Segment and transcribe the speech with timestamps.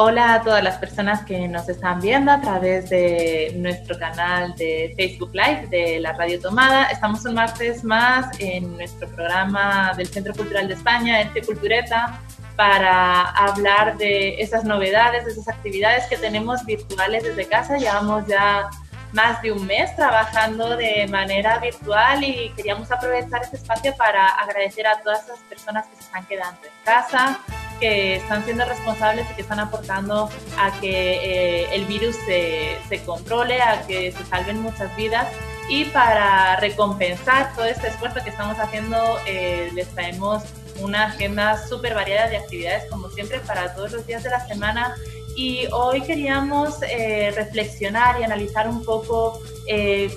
[0.00, 4.94] Hola a todas las personas que nos están viendo a través de nuestro canal de
[4.96, 6.84] Facebook Live de la Radio Tomada.
[6.84, 12.20] Estamos un martes más en nuestro programa del Centro Cultural de España, Este Cultureta,
[12.54, 17.76] para hablar de esas novedades, de esas actividades que tenemos virtuales desde casa.
[17.76, 18.70] Llevamos ya
[19.12, 24.86] más de un mes trabajando de manera virtual y queríamos aprovechar este espacio para agradecer
[24.86, 27.40] a todas esas personas que se están quedando en casa,
[27.78, 30.28] que están siendo responsables y que están aportando
[30.58, 35.28] a que eh, el virus se, se, controle, a que se salven muchas vidas.
[35.68, 40.42] Y para recompensar todo este esfuerzo que estamos haciendo, eh, les traemos
[40.80, 44.96] una agenda súper variada de actividades, como siempre, para todos los días de la semana.
[45.36, 49.40] Y hoy queríamos eh, reflexionar y analizar un poco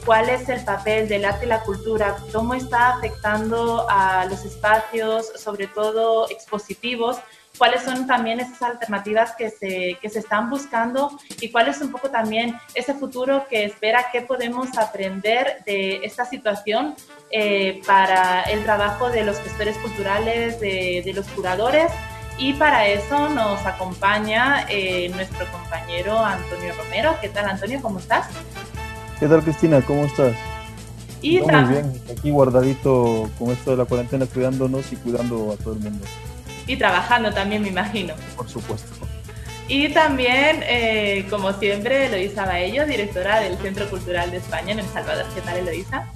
[0.06, 5.30] cuál es el papel del arte y la cultura, cómo está afectando a los espacios,
[5.36, 7.18] sobre todo expositivos,
[7.62, 11.92] cuáles son también esas alternativas que se, que se están buscando y cuál es un
[11.92, 16.95] poco también ese futuro que espera, qué podemos aprender de esta situación
[17.30, 21.92] eh, para el trabajo de los gestores culturales, de, de los curadores.
[22.40, 27.16] Y para eso nos acompaña eh, nuestro compañero Antonio Romero.
[27.22, 27.80] ¿Qué tal, Antonio?
[27.80, 28.25] ¿Cómo estás?
[29.20, 29.84] ¿Qué tal, Cristina?
[29.84, 30.36] ¿Cómo estás?
[31.22, 35.73] Y muy bien, aquí guardadito con esto de la cuarentena, cuidándonos y cuidando a todo
[35.73, 36.03] el mundo
[36.67, 38.14] y trabajando también, me imagino.
[38.36, 39.08] Por supuesto.
[39.67, 44.88] Y también, eh, como siempre, Eloisa Baello, directora del Centro Cultural de España en El
[44.88, 45.26] Salvador.
[45.34, 46.12] ¿Qué tal, Eloisa?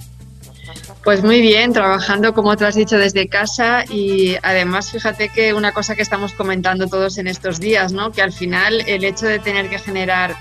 [1.04, 5.72] Pues muy bien, trabajando como tú has dicho desde casa y además fíjate que una
[5.72, 8.10] cosa que estamos comentando todos en estos días, ¿no?
[8.10, 10.34] que al final el hecho de tener que generar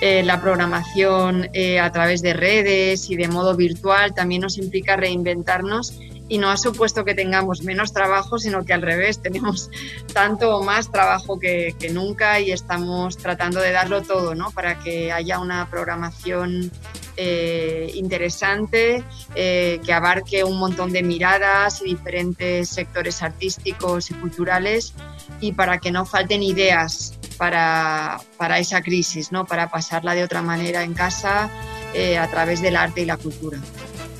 [0.00, 4.96] eh, la programación eh, a través de redes y de modo virtual también nos implica
[4.96, 5.98] reinventarnos
[6.28, 9.70] y no ha supuesto que tengamos menos trabajo, sino que al revés, tenemos
[10.12, 14.50] tanto o más trabajo que, nunca y estamos tratando de darlo todo ¿no?
[14.50, 16.70] para que haya una programación
[17.16, 24.94] eh, interesante, eh, que abarque un montón de miradas y diferentes sectores artísticos y culturales
[25.40, 29.44] y para que no falten ideas para, para esa crisis, ¿no?
[29.44, 31.50] para pasarla de otra manera en casa
[31.92, 33.58] eh, a través del arte y la cultura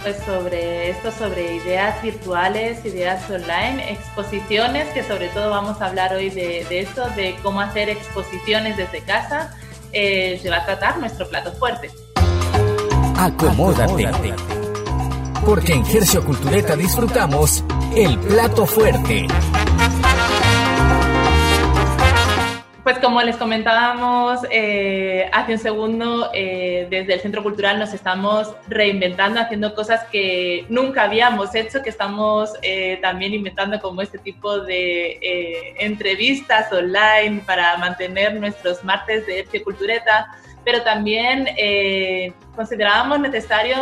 [0.02, 6.12] pues sobre esto, sobre ideas virtuales, ideas online, exposiciones, que sobre todo vamos a hablar
[6.14, 9.56] hoy de, esto, de cómo hacer exposiciones desde casa,
[9.92, 11.90] se va a tratar nuestro plato fuerte.
[13.16, 14.10] Acomódate,
[15.44, 17.64] porque en Gercio Cultureta disfrutamos
[17.94, 19.26] el plato fuerte.
[22.82, 28.56] Pues como les comentábamos eh, hace un segundo, eh, desde el Centro Cultural nos estamos
[28.66, 34.58] reinventando, haciendo cosas que nunca habíamos hecho, que estamos eh, también inventando como este tipo
[34.58, 41.48] de entrevistas online para mantener nuestros martes de Epsi Cultureta, pero también
[42.56, 43.76] considerábamos necesario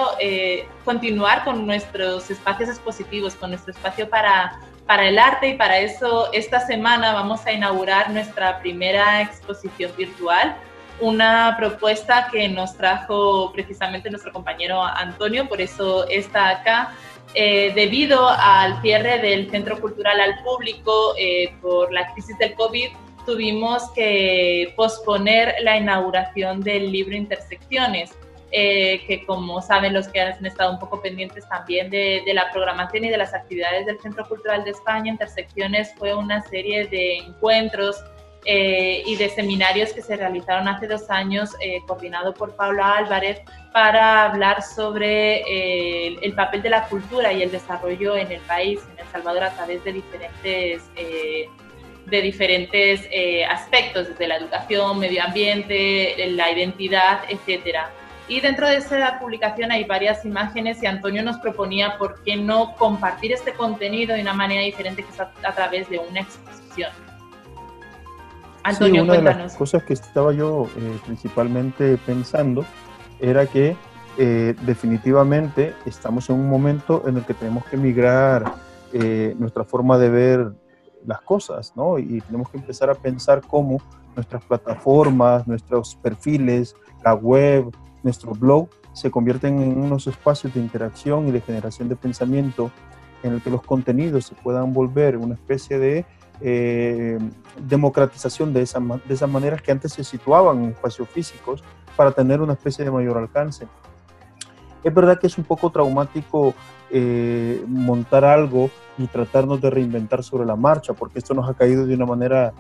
[0.84, 4.60] continuar con nuestros espacios expositivos, con nuestro espacio para
[4.90, 10.56] para el arte y para eso esta semana vamos a inaugurar nuestra primera exposición virtual,
[10.98, 16.92] una propuesta que nos trajo precisamente nuestro compañero Antonio, por eso está acá.
[17.34, 22.88] Eh, debido al cierre del centro cultural al público eh, por la crisis del COVID,
[23.24, 28.10] tuvimos que posponer la inauguración del libro Intersecciones.
[28.52, 33.04] Eh, que como saben los que han estado un poco pendientes también de, la programación
[33.04, 38.02] y de las actividades del Centro Cultural de España, Intersecciones fue una serie de encuentros
[38.44, 43.40] eh, y de seminarios que se realizaron hace dos años, eh, coordinado por Paula Álvarez,
[43.72, 45.42] para hablar sobre
[46.24, 49.54] el papel de la cultura y el desarrollo en el país, en El Salvador, a
[49.54, 50.82] través de diferentes
[52.06, 53.08] de diferentes
[53.48, 57.92] aspectos, desde la educación, medio ambiente, la identidad, etcétera.
[58.30, 62.76] Y dentro de esa publicación hay varias imágenes y Antonio nos proponía por qué no
[62.76, 66.92] compartir este contenido de una manera diferente que es a, través de una exposición.
[68.62, 72.64] Antonio, sí, una de las cosas que estaba yo eh, principalmente pensando
[73.18, 73.76] era que
[74.16, 78.44] eh, definitivamente estamos en un momento en el que tenemos que migrar
[78.92, 80.52] eh, nuestra forma de ver
[81.04, 81.98] las cosas, ¿no?
[81.98, 83.82] Y tenemos que empezar a pensar cómo
[84.14, 87.72] nuestras plataformas, nuestros perfiles, la web,
[88.02, 92.70] nuestro blog, se convierten en unos espacios de interacción y de generación de pensamiento
[93.22, 96.06] en el que los contenidos se puedan volver una especie de
[96.40, 97.18] eh,
[97.66, 101.62] democratización de esa, de esa manera que antes se situaban en espacios físicos
[101.96, 103.68] para tener una especie de mayor alcance.
[104.82, 106.54] Es verdad que es un poco traumático
[106.90, 111.86] eh, montar algo y tratarnos de reinventar sobre la marcha, porque esto nos ha caído
[111.86, 112.52] de una manera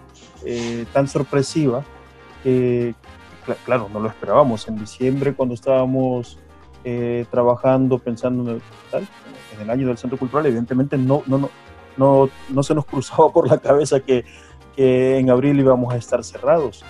[0.44, 1.82] eh, tan sorpresiva
[2.42, 2.94] que,
[3.64, 4.68] claro, no lo esperábamos.
[4.68, 6.38] En diciembre, cuando estábamos
[7.30, 8.62] trabajando, pensando en el,
[9.54, 11.50] en el año del Centro Cultural, evidentemente no, no, no,
[11.96, 14.24] no, no se nos cruzaba por la cabeza que,
[14.74, 16.84] que en abril íbamos a estar cerrados.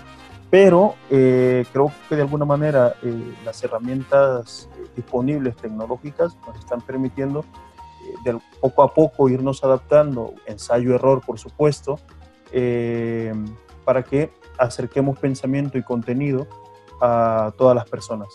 [0.51, 7.41] Pero eh, creo que de alguna manera eh, las herramientas disponibles tecnológicas nos están permitiendo
[7.41, 12.01] eh, de poco a poco irnos adaptando, ensayo-error por supuesto,
[13.85, 16.47] para que acerquemos pensamiento y contenido
[17.01, 18.29] a todas las personas.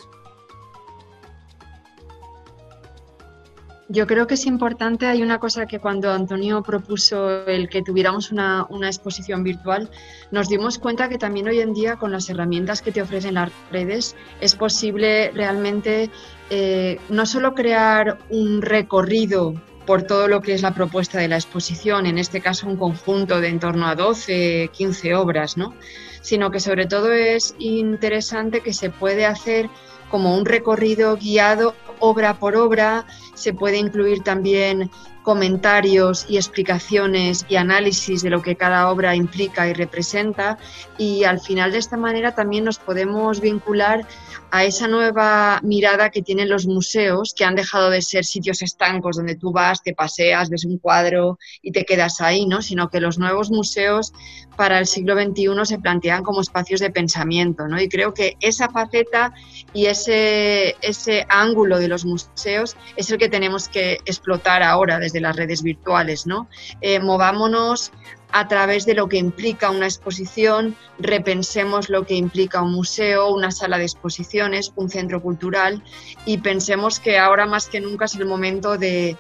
[3.88, 8.32] Yo creo que es importante, hay una cosa que cuando Antonio propuso el que tuviéramos
[8.32, 9.92] una, exposición virtual,
[10.32, 13.52] nos dimos cuenta que también hoy en día con las herramientas que te ofrecen las
[13.72, 16.10] redes es posible realmente
[16.50, 19.54] eh, no solo crear un recorrido
[19.86, 23.40] por todo lo que es la propuesta de la exposición, en este caso un conjunto
[23.40, 25.76] de en torno a 12, 15 obras, ¿no?
[26.26, 29.70] Sino que sobre todo es interesante que se puede hacer
[30.10, 33.06] como un recorrido guiado obra por obra,
[33.36, 34.90] se puede incluir también
[35.26, 40.60] comentarios y explicaciones y análisis de lo que cada obra implica y representa
[41.00, 44.06] y al final de esta manera también nos podemos vincular
[44.52, 49.18] a esa nueva mirada que tienen los museos, que han dejado de ser sitios estancos
[49.18, 52.62] donde tú vas, te paseas, ves un cuadro y te quedas ahí, ¿no?
[52.62, 54.14] sino que los nuevos museos
[54.56, 57.68] para el siglo XXI se plantean como espacios de pensamiento.
[57.68, 57.82] ¿no?
[57.82, 59.34] Y creo que esa faceta
[59.74, 65.15] y ese, ese ángulo de los museos es el que tenemos que explotar ahora desde
[65.22, 66.28] las redes virtuales.
[66.28, 66.48] ¿no?
[66.82, 67.92] Eh, movámonos
[68.32, 73.52] a través de lo que implica una exposición, repensemos lo que implica un museo, una
[73.52, 75.82] sala de exposiciones, un centro cultural
[76.26, 79.16] y pensemos que ahora más que nunca es el momento de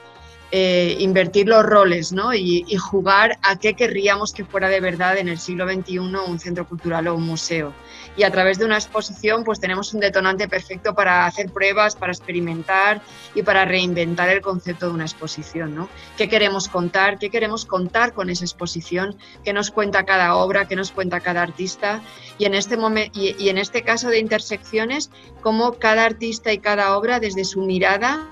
[0.51, 2.33] eh, invertir los roles ¿no?
[2.33, 6.67] y, jugar a qué querríamos que fuera de verdad en el siglo XXI un centro
[6.67, 7.73] cultural o un museo.
[8.15, 12.13] Y a través de una exposición pues tenemos un detonante perfecto para hacer pruebas, para
[12.13, 13.01] experimentar
[13.33, 15.73] y para reinventar el concepto de una exposición.
[15.73, 15.89] ¿no?
[16.15, 17.17] ¿Qué queremos contar?
[17.17, 19.17] ¿Qué queremos contar con esa exposición?
[19.43, 20.67] ¿Qué nos cuenta cada obra?
[20.67, 22.01] ¿Qué nos cuenta cada artista?
[22.37, 22.77] Y en este,
[23.13, 25.09] y, y en este caso de intersecciones,
[25.41, 28.29] cómo cada artista y cada obra desde su mirada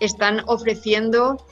[0.00, 1.44] están ofreciendo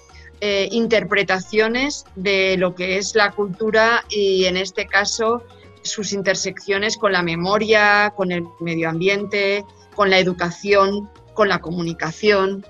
[0.46, 5.42] eh, interpretaciones de lo que es la cultura y en este caso
[5.80, 9.64] sus intersecciones con la memoria, con el medio ambiente,
[9.94, 12.62] con la educación, con la comunicación,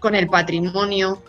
[0.00, 1.22] con el patrimonio.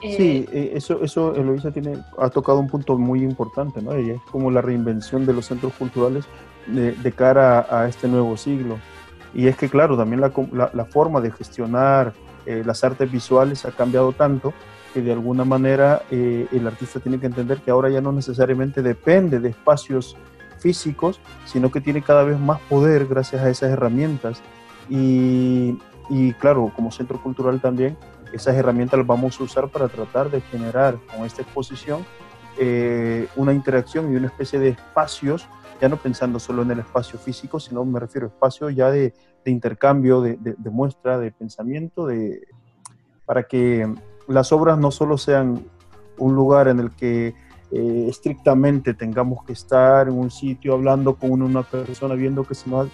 [0.00, 3.90] Sí, eh, eso, eso Eloisa tiene, ha tocado un punto muy importante, ¿no?
[3.90, 6.26] es como la reinvención de los centros culturales
[6.68, 8.78] de, cara a, este nuevo siglo.
[9.34, 12.14] Y es que, claro, también la, la forma de gestionar
[12.46, 14.52] eh, las artes visuales ha cambiado tanto
[14.92, 18.82] que de alguna manera eh, el artista tiene que entender que ahora ya no necesariamente
[18.82, 20.16] depende de espacios
[20.58, 24.42] físicos, sino que tiene cada vez más poder gracias a esas herramientas.
[24.88, 25.78] Y,
[26.10, 27.96] y claro, como centro cultural también,
[28.32, 32.04] esas herramientas las vamos a usar para tratar de generar con esta exposición
[32.58, 35.46] eh, una interacción y una especie de espacios,
[35.80, 39.14] ya no pensando solo en el espacio físico, sino me refiero a espacios ya de,
[39.44, 42.46] de intercambio, de, muestra, de pensamiento, de,
[43.24, 43.92] para que
[44.28, 45.64] las obras no solo sean
[46.18, 47.34] un lugar en el que
[47.70, 52.68] eh, estrictamente tengamos que estar en un sitio hablando con una persona, viendo que se
[52.68, 52.88] nos...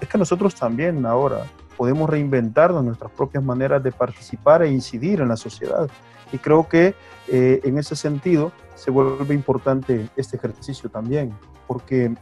[0.00, 1.44] Es que nosotros también ahora
[1.76, 5.88] podemos reinventarnos nuestras propias maneras de participar e incidir en la sociedad.
[6.32, 6.94] Y creo que
[7.28, 11.32] eh, en ese sentido se vuelve importante este ejercicio también,
[11.66, 12.14] porque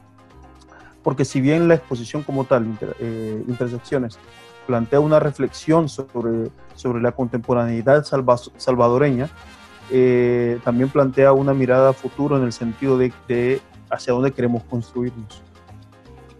[1.06, 2.66] porque si bien la exposición como tal,
[2.98, 4.18] eh, Intersecciones,
[4.66, 8.04] plantea una reflexión sobre, sobre la contemporaneidad
[8.56, 9.28] salvadoreña,
[9.92, 14.64] eh, también plantea una mirada a futuro en el sentido de, de hacia dónde queremos
[14.64, 15.42] construirnos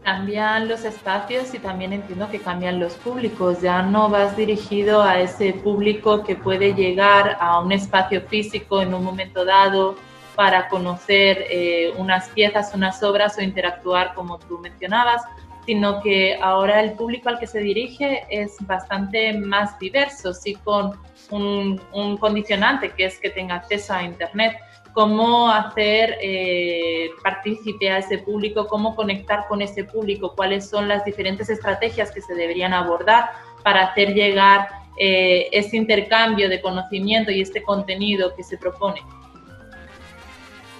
[0.03, 3.61] cambian los espacios y también entiendo que cambian los públicos.
[3.61, 8.95] Ya no vas dirigido a ese público que puede llegar a un espacio físico en
[8.95, 9.97] un momento dado
[10.37, 15.23] para conocer eh, unas piezas, unas obras o interactuar como tú mencionabas,
[15.65, 20.93] sino que ahora el público al que se dirige es bastante más diverso, sí con
[21.31, 24.57] un, condicionante que es que tenga acceso a Internet,
[24.93, 31.05] cómo hacer eh, partícipe a ese público, cómo conectar con ese público, cuáles son las
[31.05, 33.31] diferentes estrategias que se deberían abordar
[33.65, 39.03] para hacer llegar eh, ese intercambio de conocimiento y este contenido que se propone.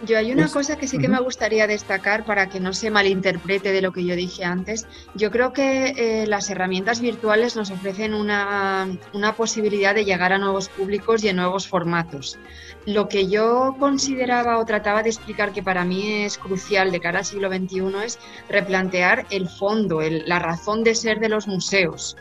[0.05, 3.73] Yo hay una cosa que sí que me gustaría destacar para que no se malinterprete
[3.73, 4.87] de lo que yo dije antes.
[5.15, 10.39] Yo creo que eh, las herramientas virtuales nos ofrecen una, una, posibilidad de llegar a
[10.39, 12.39] nuevos públicos y en nuevos formatos.
[12.85, 17.21] Lo que yo consideraba o trataba de explicar que para mí es crucial de cara
[17.21, 18.19] al siglo XXI es
[18.51, 22.17] replantear el fondo, la razón de ser de los museos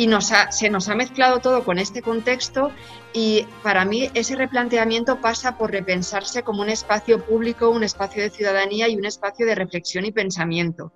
[0.00, 2.70] y nos se nos ha mezclado todo con este contexto
[3.12, 8.30] y para mí ese replanteamiento pasa por repensarse como un espacio público, un espacio de
[8.30, 10.94] ciudadanía y un espacio de reflexión y pensamiento.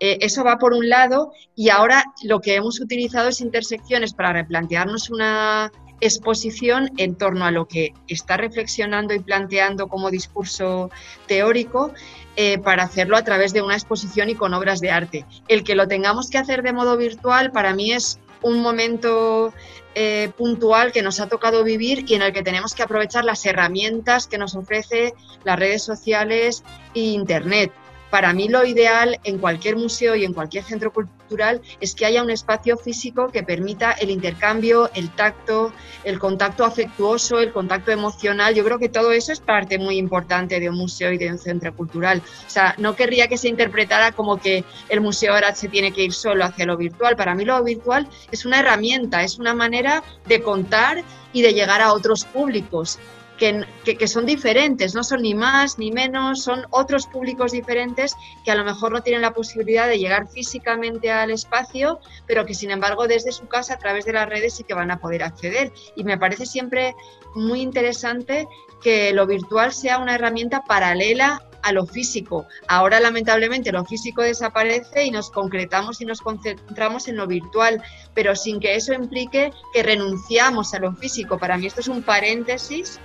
[0.00, 4.32] Eh, eso va por un lado y ahora lo que hemos utilizado es intersecciones para
[4.32, 10.90] replantearnos una exposición en torno a lo que está reflexionando y planteando como discurso
[11.28, 11.92] teórico
[12.34, 15.24] eh, para hacerlo a través de una exposición y con obras de arte.
[15.46, 19.52] El que lo tengamos que hacer de modo virtual para mí es un momento
[19.94, 23.44] eh, puntual que nos ha tocado vivir y en el que tenemos que aprovechar las
[23.44, 26.62] herramientas que nos ofrece las redes sociales
[26.94, 27.72] e Internet.
[28.10, 32.22] Para mí lo ideal en cualquier museo y en cualquier centro cultural es que haya
[32.22, 38.54] un espacio físico que permita el intercambio, el tacto, el contacto afectuoso, el contacto emocional.
[38.54, 41.38] Yo creo que todo eso es parte muy importante de un museo y de un
[41.38, 42.20] centro cultural.
[42.46, 46.02] O sea, no querría que se interpretara como que el museo ahora se tiene que
[46.02, 47.14] ir solo hacia lo virtual.
[47.14, 51.80] Para mí lo virtual es una herramienta, es una manera de contar y de llegar
[51.80, 52.98] a otros públicos
[53.40, 58.54] que, son diferentes, no son ni más ni menos, son otros públicos diferentes que a
[58.54, 63.08] lo mejor no tienen la posibilidad de llegar físicamente al espacio, pero que sin embargo
[63.08, 65.72] desde su casa a través de las redes sí que van a poder acceder.
[65.96, 66.94] Y me parece siempre
[67.34, 68.46] muy interesante
[68.82, 72.46] que lo virtual sea una herramienta paralela a lo físico.
[72.68, 77.82] Ahora lamentablemente lo físico desaparece y nos concretamos y nos concentramos en lo virtual,
[78.14, 81.38] pero sin que eso implique que renunciamos a lo físico.
[81.38, 83.00] Para mí esto es un paréntesis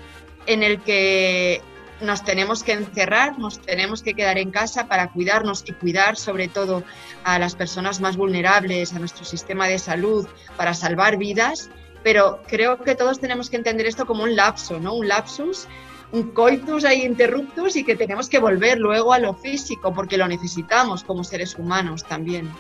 [0.45, 1.61] en el que
[2.01, 6.47] nos tenemos que encerrar, nos tenemos que quedar en casa para cuidarnos y cuidar sobre
[6.47, 6.83] todo
[7.23, 11.69] a las personas más vulnerables, a nuestro sistema de salud, para salvar vidas,
[12.03, 14.93] pero creo que todos tenemos que entender esto como un lapso, ¿no?
[14.93, 15.67] Un lapsus,
[16.11, 20.27] un coitus ahí interruptus y que tenemos que volver luego a lo físico porque lo
[20.27, 22.51] necesitamos como seres humanos también.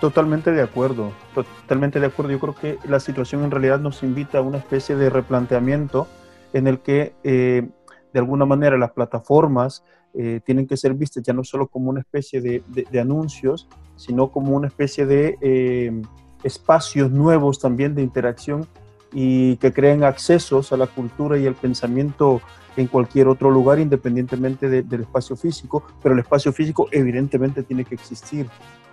[0.00, 2.30] Totalmente de acuerdo, totalmente de acuerdo.
[2.30, 6.06] Yo creo que la situación en realidad nos invita a una especie de replanteamiento
[6.52, 7.68] en el que eh,
[8.12, 12.00] de alguna manera las plataformas eh, tienen que ser vistas ya no solo como una
[12.00, 12.62] especie de,
[13.00, 16.02] anuncios, sino como una especie de eh,
[16.44, 18.66] espacios nuevos también de interacción
[19.12, 22.40] y que creen accesos a la cultura y al pensamiento
[22.76, 27.94] en cualquier otro lugar independientemente del espacio físico, pero el espacio físico evidentemente tiene que
[27.94, 28.46] existir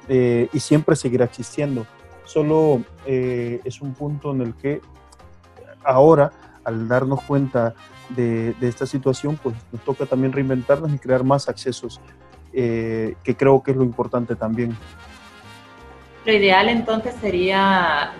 [0.07, 1.85] eh, y siempre seguirá existiendo.
[2.23, 4.81] Solo eh, es un punto en el que
[5.83, 6.31] ahora,
[6.63, 7.75] al darnos cuenta
[8.09, 12.01] de, esta situación, pues nos toca también reinventarnos y crear más accesos,
[12.53, 14.75] eh, que creo que es lo importante también.
[16.25, 18.13] Lo ideal entonces sería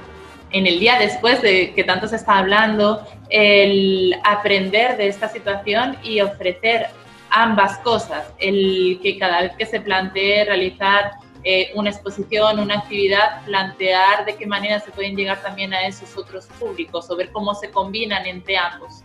[0.56, 5.98] en el día después de que tanto se está hablando, el aprender de esta situación
[6.02, 6.88] y ofrecer
[7.30, 11.12] ambas cosas, el que cada vez que se plantee realizar
[11.44, 16.18] eh, una exposición, una actividad, plantear de qué manera se pueden llegar también a esos
[16.18, 19.04] otros públicos o ver cómo se combinan entre ambos.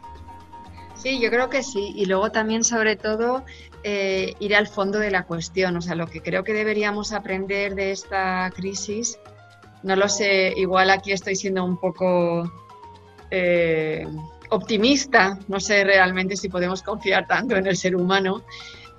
[0.94, 1.92] Sí, yo creo que sí.
[1.96, 3.44] Y luego también, sobre todo,
[3.82, 5.76] eh, ir al fondo de la cuestión.
[5.76, 9.18] O sea, lo que creo que deberíamos aprender de esta crisis,
[9.82, 12.50] no lo sé, igual aquí estoy siendo un poco
[13.30, 14.06] eh,
[14.50, 18.42] optimista, no sé realmente si podemos confiar tanto en el ser humano,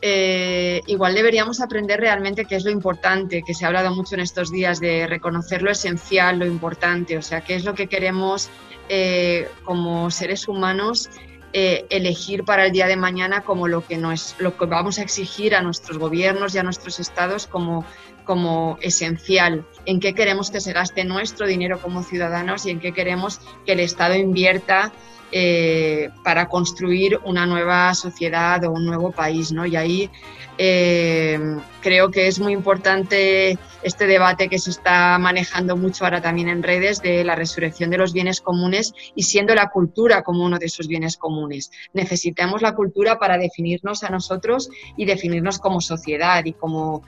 [0.02, 4.22] eh, igual deberíamos aprender realmente qué es lo importante, que se ha hablado mucho en
[4.22, 8.50] estos días de reconocer lo esencial, lo importante, o sea, qué es lo que queremos
[8.90, 11.10] eh, como seres humanos
[11.54, 15.00] eh, elegir para el día de mañana como lo que, no es, lo que vamos
[15.00, 17.86] a exigir a nuestros gobiernos y a nuestros estados como,
[18.24, 22.94] como esencial, en qué queremos que se gaste nuestro dinero como ciudadanos y en qué
[22.94, 24.94] queremos que el Estado invierta
[25.34, 29.66] eh, para construir una nueva sociedad o un nuevo país, ¿no?
[29.66, 30.10] Y ahí
[30.58, 31.40] eh,
[31.82, 36.64] creo que es muy importante este debate que se está manejando mucho ahora también en
[36.64, 40.68] redes de la resurrección de los bienes comunes y siendo la cultura como uno de
[40.68, 41.72] esos bienes comunes.
[41.94, 47.04] Necesitamos la cultura para definirnos a nosotros y definirnos como sociedad y como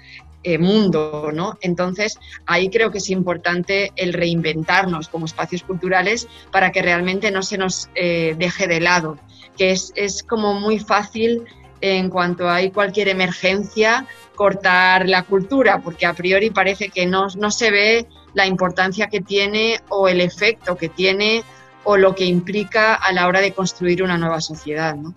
[0.45, 1.57] eh, mundo, ¿no?
[1.61, 7.43] Entonces, ahí creo que es importante el reinventarnos como espacios culturales para que realmente no
[7.43, 9.17] se nos eh, deje de lado.
[9.57, 11.45] que es, es como muy fácil
[11.83, 17.51] en cuanto hay cualquier emergencia cortar la cultura, porque a priori parece que no, no
[17.51, 21.43] se ve la importancia que tiene o el efecto que tiene
[21.83, 24.95] o lo que implica a la hora de construir una nueva sociedad.
[24.95, 25.13] ¿no?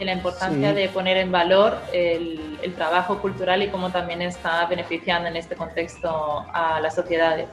[0.00, 4.64] Y la importancia de poner en valor el, el, trabajo cultural y cómo también está
[4.64, 7.48] beneficiando en este contexto a las sociedades.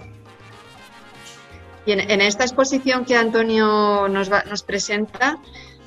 [1.86, 5.38] Y en, en esta exposición que Antonio nos, va, nos presenta,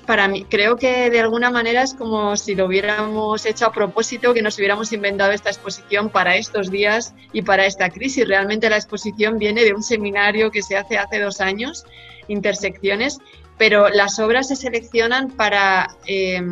[0.06, 4.32] para mí, creo que de alguna manera es como si lo hubiéramos hecho a propósito,
[4.32, 8.26] que nos hubiéramos inventado esta exposición para estos días y para esta crisis.
[8.26, 11.84] Realmente la exposición viene de un seminario que se hace hace dos años,
[12.28, 13.18] Intersecciones,
[13.56, 16.42] pero las obras se seleccionan para eh,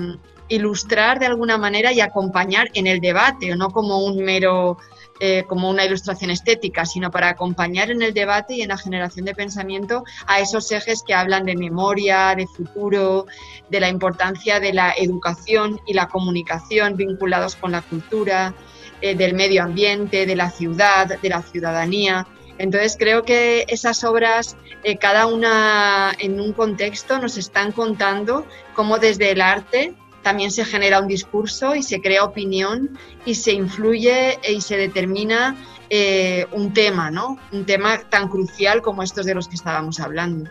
[0.48, 4.78] ilustrar de alguna manera y acompañar en el debate, no como un mero
[5.26, 9.24] eh, como una ilustración estética, sino para acompañar en el debate y en la generación
[9.24, 13.24] de pensamiento a esos ejes que hablan de memoria, de futuro,
[13.70, 18.54] de la importancia de la educación y la comunicación vinculados con la cultura,
[19.00, 22.26] eh, del medio ambiente, de la ciudad, de la ciudadanía.
[22.58, 28.98] Entonces creo que esas obras, eh, cada una en un contexto, nos están contando cómo
[28.98, 34.40] desde el arte también se genera un discurso y se crea opinión y se influye
[34.48, 35.54] y se determina
[35.90, 37.38] eh, un tema, ¿no?
[37.52, 40.50] Un tema tan crucial como estos de los que estábamos hablando.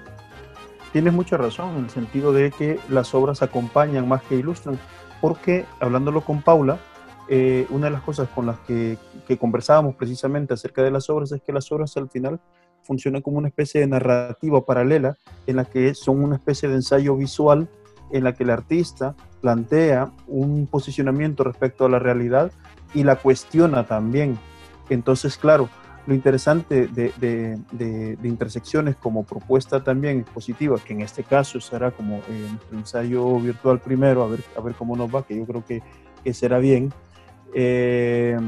[0.94, 4.80] Tienes mucha razón en el sentido de que las obras acompañan más que ilustran,
[5.20, 6.80] porque hablándolo con Paula,
[7.28, 11.32] eh, una de las cosas con las que, que conversábamos precisamente acerca de las obras
[11.32, 12.40] es que las obras al final
[12.84, 17.16] funcionan como una especie de narrativa paralela en la que son una especie de ensayo
[17.16, 17.68] visual
[18.12, 22.50] en la que el artista plantea un posicionamiento respecto a la realidad
[22.94, 24.40] y la cuestiona también.
[24.90, 25.68] Entonces, claro,
[26.08, 32.48] lo interesante de, intersecciones como propuesta también positiva, que en este caso será como eh,
[32.50, 35.84] nuestro ensayo virtual primero, a ver, a ver cómo nos va, que yo creo que,
[36.34, 36.94] será bien.
[37.54, 38.40] Eh,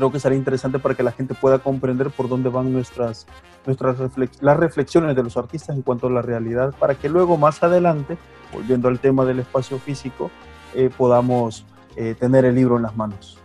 [0.00, 3.26] creo que será interesante para que la gente pueda comprender por dónde van nuestras,
[3.66, 3.98] nuestras
[4.40, 8.16] las reflexiones de los artistas en cuanto a la realidad, para que luego más adelante
[8.50, 10.30] volviendo al tema del espacio físico,
[10.74, 13.38] eh, podamos eh, tener el libro en las manos.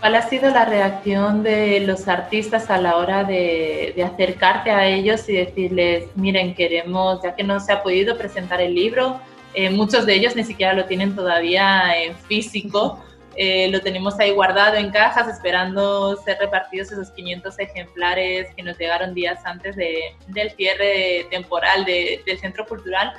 [0.00, 5.28] ¿Cuál ha sido la reacción de los artistas a la hora de, acercarte a ellos
[5.28, 9.20] y decirles, miren, queremos, ya que no se ha podido presentar el libro,
[9.52, 12.98] eh, muchos de ellos ni siquiera lo tienen todavía en físico,
[13.36, 19.14] lo tenemos ahí guardado en cajas esperando ser repartidos esos 500 ejemplares que nos llegaron
[19.14, 23.12] días antes del cierre temporal del Centro Cultural.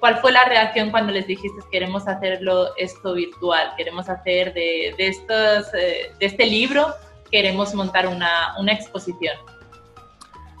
[0.00, 3.72] ¿Cuál fue la reacción cuando les dijiste queremos hacerlo esto virtual?
[3.76, 6.88] Queremos hacer de, estos, eh, de este libro,
[7.30, 9.34] queremos montar una, una exposición.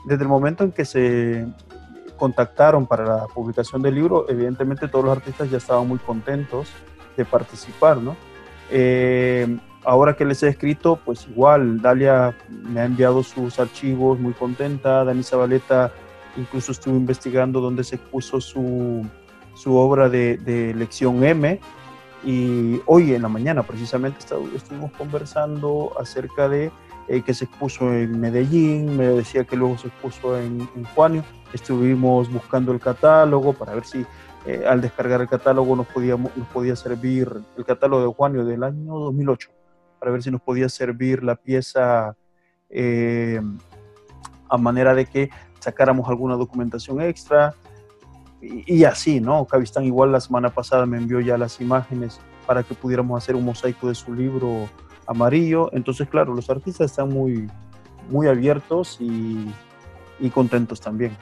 [0.06, 1.46] Desde el momento en que se
[2.16, 6.70] contactaron para la publicación del libro, evidentemente todos los artistas ya estaban muy contentos
[7.14, 8.16] de participar, ¿no?
[8.70, 14.32] Eh, ahora que les he escrito, pues igual, Dalia me ha enviado sus archivos muy
[14.32, 15.92] contenta, Dani Zabaleta
[16.36, 19.06] incluso estuvo investigando dónde se puso su,
[19.54, 21.60] su obra de, lección M.
[22.24, 24.18] Y hoy en la mañana precisamente
[24.54, 26.70] estuvimos conversando acerca de
[27.06, 31.22] eh, que se expuso en Medellín, me decía que luego se expuso en, en Juanio,
[31.52, 34.06] estuvimos buscando el catálogo para ver si
[34.46, 38.62] eh, al descargar el catálogo nos podía, nos podía servir el catálogo de Juanio del
[38.62, 39.50] año 2008,
[39.98, 42.14] para ver si nos podía servir la pieza
[42.68, 43.40] eh,
[44.48, 45.30] a manera de que
[45.60, 47.54] sacáramos alguna documentación extra,
[48.66, 49.46] y, así, ¿no?
[49.46, 53.44] Cavistán igual la semana pasada me envió ya las imágenes para que pudiéramos hacer un
[53.44, 54.68] mosaico de su libro
[55.06, 55.70] amarillo.
[55.72, 57.48] Entonces, claro, los artistas están muy,
[58.10, 59.50] muy abiertos y,
[60.20, 61.16] y contentos también.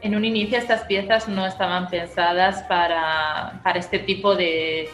[0.00, 4.90] En un inicio estas piezas no estaban pensadas para, para este tipo de,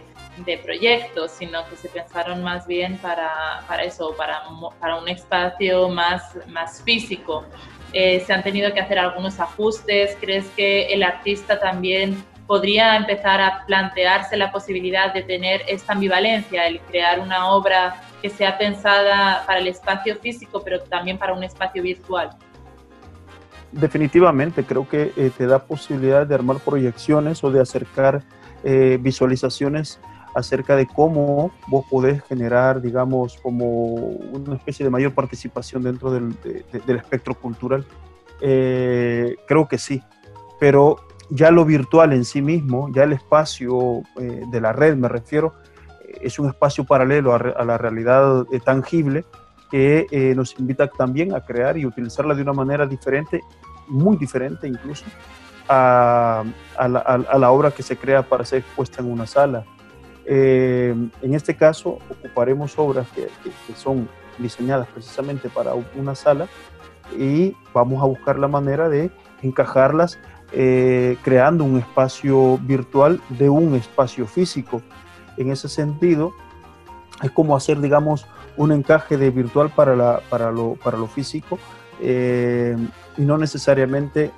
[0.64, 4.42] proyectos, sino que se pensaron más bien para, para eso, para,
[4.80, 7.44] para un espacio más, más físico.
[7.92, 10.16] Eh, se han tenido que hacer algunos ajustes.
[10.20, 16.66] ¿Crees que el artista también podría empezar a plantearse la posibilidad de tener esta ambivalencia,
[16.66, 21.44] el crear una obra que sea pensada para el espacio físico, pero también para un
[21.44, 22.30] espacio virtual?
[23.74, 28.22] Definitivamente, creo que eh, te da posibilidad de armar proyecciones o de acercar
[28.62, 29.98] eh, visualizaciones
[30.32, 36.36] acerca de cómo vos podés generar, digamos, como una especie de mayor participación dentro del,
[36.86, 37.84] espectro cultural.
[38.40, 40.00] Eh, creo que sí,
[40.60, 40.96] pero
[41.30, 45.52] ya lo virtual en sí mismo, ya el espacio de la red, me refiero,
[46.20, 49.24] es un espacio paralelo a, la realidad tangible
[49.74, 53.40] que nos invita también a crear y utilizarla de una manera diferente,
[53.88, 55.04] muy diferente incluso,
[55.68, 56.44] a,
[56.86, 59.64] la, obra que se crea para ser expuesta en una sala.
[60.26, 63.28] Eh, en este caso, ocuparemos obras que,
[63.74, 64.08] son
[64.38, 66.46] diseñadas precisamente para una sala
[67.18, 69.10] y vamos a buscar la manera de
[69.42, 70.18] encajarlas
[70.52, 74.82] eh, creando un espacio virtual de un espacio físico.
[75.36, 76.32] En ese sentido,
[77.22, 81.58] es como hacer, digamos, un encaje de virtual para, la, para, lo, para lo físico
[82.00, 82.76] eh,
[83.16, 84.32] y no necesariamente eh,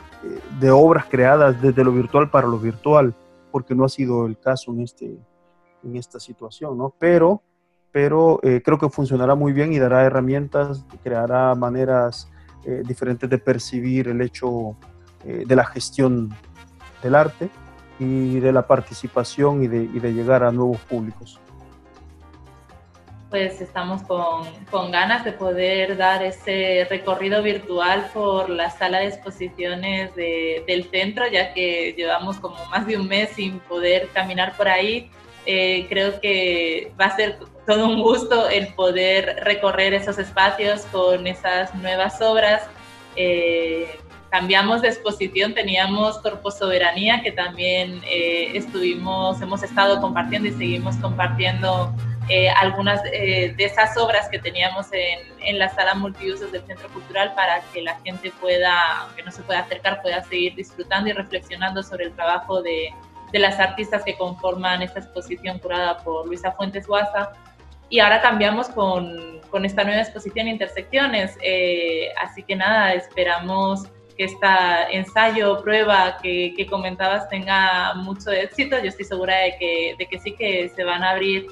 [0.60, 3.14] de obras creadas desde lo virtual para lo virtual,
[3.50, 5.18] porque no ha sido el caso en, este,
[5.82, 6.94] en esta situación, ¿no?
[6.98, 7.42] Pero,
[7.92, 12.30] pero eh, creo que funcionará muy bien y dará herramientas, creará maneras
[12.84, 14.76] diferentes de percibir el hecho
[15.24, 16.34] de la gestión
[17.00, 17.48] del arte
[18.00, 21.40] y de la participación y de, y de llegar a nuevos públicos
[23.36, 30.14] pues estamos con, ganas de poder dar ese recorrido virtual por la sala de exposiciones
[30.16, 35.10] del centro, ya que llevamos como más de un mes sin poder caminar por ahí.
[35.44, 41.26] Eh, creo que va a ser todo un gusto el poder recorrer esos espacios con
[41.26, 42.62] esas nuevas obras.
[43.16, 50.52] Eh, cambiamos de exposición, teníamos Corpo Soberanía, que también eh, estuvimos, hemos estado compartiendo y
[50.52, 51.94] seguimos compartiendo
[52.28, 56.88] eh, algunas eh, de esas obras que teníamos en, en, la sala multiusos del Centro
[56.88, 61.12] Cultural para que la gente pueda, aunque no se pueda acercar, pueda seguir disfrutando y
[61.12, 62.92] reflexionando sobre el trabajo de,
[63.32, 67.32] de las artistas que conforman esta exposición curada por Luisa Fuentes Guasa.
[67.88, 71.36] Y ahora cambiamos con, con esta nueva exposición Intersecciones.
[71.42, 73.84] Eh, así que nada, esperamos
[74.16, 74.46] que este
[74.90, 78.78] ensayo, prueba que, que, comentabas tenga mucho éxito.
[78.78, 81.46] Yo estoy segura de que, de que sí que se van a abrir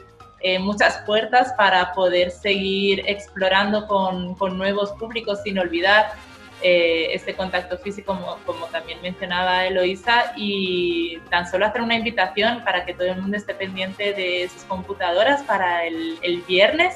[0.47, 6.13] eh, muchas puertas para poder seguir explorando con, con nuevos públicos sin olvidar
[6.61, 12.63] eh, este contacto físico, como, como, también mencionaba Eloisa, y tan solo hacer una invitación
[12.63, 16.95] para que todo el mundo esté pendiente de sus computadoras para el, el viernes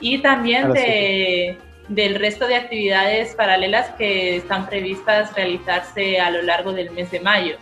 [0.00, 6.72] y también de, del resto de actividades paralelas que están previstas realizarse a lo largo
[6.72, 7.56] del mes de mayo.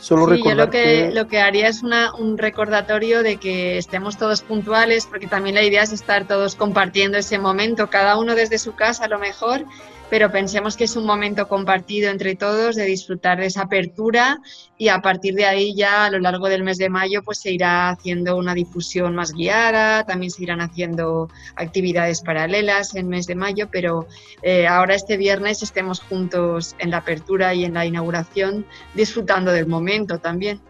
[0.00, 4.16] Solo sí, yo lo que, lo que haría es una, un recordatorio de que estemos
[4.16, 8.58] todos puntuales, porque también la idea es estar todos compartiendo ese momento, cada uno desde
[8.58, 9.66] su casa a lo mejor,
[10.10, 14.40] pero pensemos que es un momento compartido entre todos de disfrutar de esa apertura
[14.76, 17.52] y a partir de ahí ya a lo largo del mes de mayo pues se
[17.52, 23.36] irá haciendo una difusión más guiada, también se irán haciendo actividades paralelas en mes de
[23.36, 24.08] mayo, pero
[24.42, 29.68] eh, ahora este viernes estemos juntos en la apertura y en la inauguración disfrutando del
[29.68, 30.60] momento también.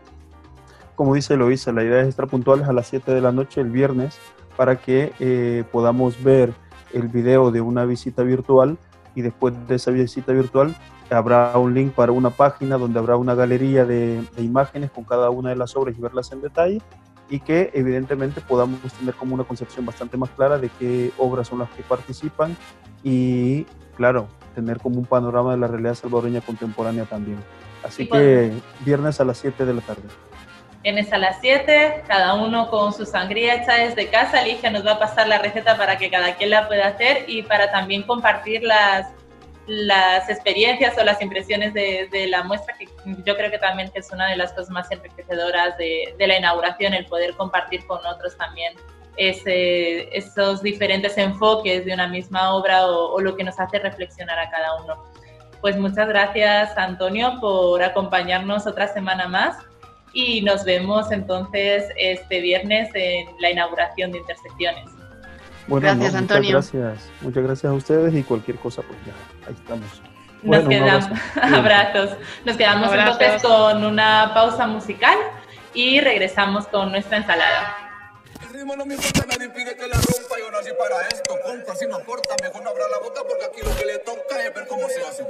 [0.97, 3.71] Como dice Loisa, la idea es estar puntuales a las 7 de la noche el
[3.71, 4.19] viernes
[4.59, 6.53] para que eh, podamos ver
[6.93, 8.77] el video de una visita virtual
[9.15, 10.75] y después de esa visita virtual
[11.11, 15.51] habrá un link para una página donde habrá una galería de, imágenes con cada una
[15.51, 16.81] de las obras y verlas en detalle
[17.29, 21.61] y que evidentemente podamos tener como una concepción bastante más clara de qué obras son
[21.61, 22.57] las que participan
[23.03, 27.39] y claro, tener como un panorama de la realidad salvadoreña contemporánea también.
[27.85, 28.53] Así que
[28.85, 30.03] viernes a las 7 de la tarde.
[30.83, 34.43] Viernes a las 7, cada uno con su sangría hecha desde casa.
[34.43, 37.43] Ligia nos va a pasar la receta para que cada quien la pueda hacer y
[37.43, 39.09] para también compartir las,
[39.67, 42.89] las experiencias o las impresiones de, de, la muestra, que
[43.27, 46.95] yo creo que también es una de las cosas más enriquecedoras de, de la inauguración,
[46.95, 48.73] el poder compartir con otros también
[49.19, 54.49] ese, esos diferentes enfoques de una misma obra o lo que nos hace reflexionar a
[54.49, 55.05] cada uno.
[55.61, 59.59] Pues muchas gracias, Antonio, por acompañarnos otra semana más
[60.13, 64.91] y nos vemos entonces este viernes en la inauguración de Intersecciones.
[65.69, 66.57] gracias, Antonio.
[66.57, 69.13] Muchas gracias, muchas gracias a ustedes y cualquier cosa, pues ya,
[69.47, 70.03] ahí estamos.
[70.43, 71.05] Nos quedamos,
[71.43, 72.17] abrazos.
[72.45, 75.17] Nos quedamos entonces con una pausa musical
[75.75, 77.77] y regresamos con nuestra ensalada.
[78.43, 81.77] El ritmo no me importa, nadie pide que la rompa, yo nací para esto, compa,
[81.77, 84.55] si no aporta, mejor no abra la boca porque aquí lo que le toca es
[84.55, 85.25] ver cómo se hace.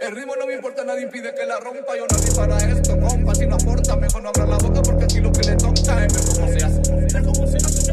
[0.00, 1.96] El ritmo no me importa, nadie impide que la rompa.
[1.96, 3.34] Yo nací para esto, compa.
[3.34, 6.14] Si no aporta, mejor no abra la boca porque aquí lo que le toca es
[6.14, 6.80] ver cómo se hace.
[6.92, 7.92] Ver cómo se hace.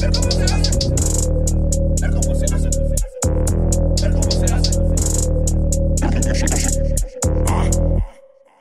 [0.00, 0.70] Ver cómo se hace.
[2.00, 2.44] Ver cómo se
[4.54, 4.70] hace.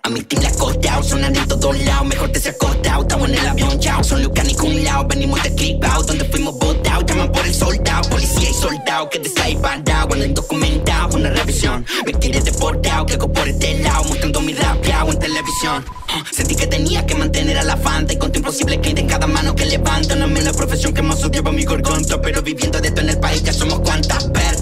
[0.01, 3.35] A mi team la acostado, sonan en todos lados, mejor te se acostado, estamos en
[3.35, 6.55] el avión, chao, son Lucas un lado, venimos de clip out, donde fuimos
[7.03, 11.85] llaman por el soldado, policía y soldado, que de bandado, en el documentado, una revisión.
[12.05, 15.85] Me tiré de que hago por este lado, mostrando mi rapeado en televisión.
[16.09, 19.27] Ah, sentí que tenía que mantener a la fanta y contemplo imposible que de cada
[19.27, 20.15] mano que levanto.
[20.15, 23.19] No me la profesión que más odio mi gorgonzo, pero viviendo de esto en el
[23.19, 24.55] país ya somos cuantas per.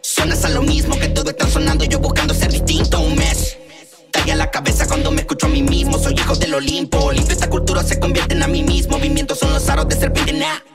[0.00, 3.56] Sonas a lo mismo que todo está sonando, yo buscando ser distinto un mes
[4.30, 5.98] a la cabeza cuando me escucho a mí mismo.
[5.98, 7.12] Soy hijo del Olimpo.
[7.12, 8.96] Limpio esta cultura se convierte en a mí mismo.
[8.96, 10.32] Movimientos son los aros de serpiente.
[10.32, 10.65] Nah.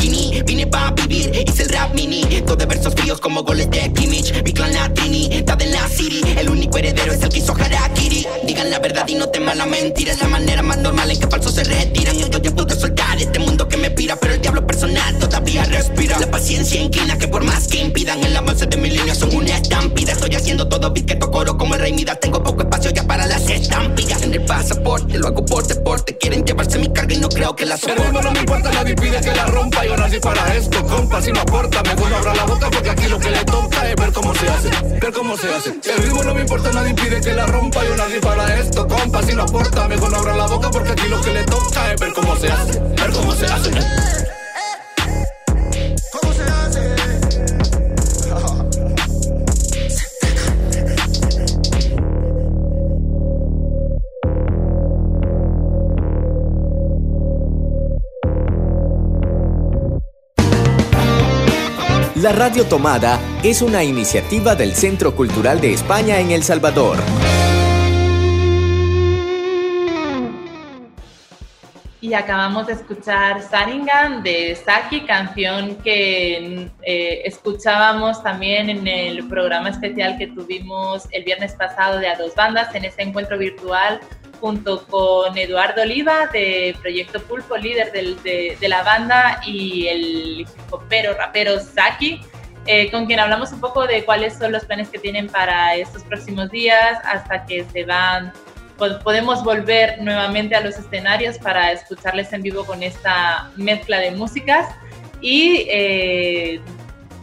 [0.00, 2.22] Vini, vine pa' vivir, hice el rap mini.
[2.46, 4.42] Todo de versos fríos como goles de Kimmich.
[4.44, 6.20] Mi clan latini, está en la city.
[6.36, 8.26] El único heredero es el que hizo Harakiri.
[8.44, 10.12] Digan la verdad y no teman la mentira.
[10.12, 12.16] Es la manera más normal en que falsos se retiran.
[12.18, 16.18] Yo ya pude soltar este mundo que me pira Pero el diablo personal todavía respira.
[16.18, 19.56] La paciencia inclina que por más que impidan El avance de mi línea son una
[19.56, 20.12] estampida.
[20.12, 22.20] Estoy haciendo todo beat que coro como el rey Midas.
[22.20, 24.22] Tengo poco espacio ya para las estampillas.
[24.22, 26.16] En el pasaporte, lo hago por deporte.
[26.16, 29.20] Quieren llevarse mi carga y no creo que la soporte no me importa, nadie pide
[29.20, 29.84] que la rompa.
[29.84, 33.08] Yo nací para esto, compa, si no aporta Mejor no abra la boca porque aquí
[33.08, 35.70] lo que le toca es ver cómo se hace, ver cómo se hace.
[35.70, 37.84] El ritmo no me importa, nadie impide que la rompa.
[37.84, 41.08] Yo nací para esto, compa, si no aporta Mejor no abra la boca porque aquí
[41.08, 44.25] lo que le toca es ver cómo se hace, ver cómo se hace
[62.26, 66.98] La Radio Tomada es una iniciativa del Centro Cultural de España en El Salvador.
[72.00, 79.68] Y acabamos de escuchar Saringan de Saki, canción que eh, escuchábamos también en el programa
[79.68, 84.00] especial que tuvimos el viernes pasado de A Dos Bandas, en ese encuentro virtual
[84.40, 91.58] junto con Eduardo Oliva de Proyecto Pulpo, líder de, la banda, y el hopero, rapero
[91.60, 92.20] Saki,
[92.66, 96.02] eh, con quien hablamos un poco de cuáles son los planes que tienen para estos
[96.02, 98.32] próximos días hasta que se van,
[99.04, 104.66] podemos volver nuevamente a los escenarios para escucharles en vivo con esta mezcla de músicas.
[105.20, 106.60] Y eh,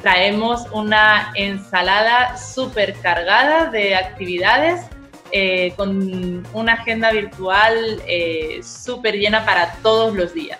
[0.01, 4.81] traemos una ensalada súper cargada de actividades
[5.35, 10.59] eh, con una agenda virtual eh, súper llena para todos los días.